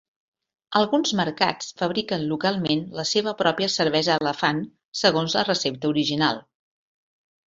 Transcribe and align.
Alguns 0.77 1.09
mercats 1.17 1.67
fabriquen 1.81 2.23
localment 2.31 2.81
la 2.99 3.05
seva 3.09 3.33
pròpia 3.41 3.67
Cervesa 3.73 4.15
Elefant 4.23 4.63
segons 5.01 5.37
la 5.41 5.45
recepta 5.51 5.93
original. 5.93 6.41